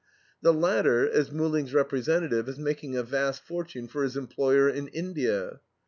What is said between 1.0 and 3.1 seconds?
as Muhling's representative, is making a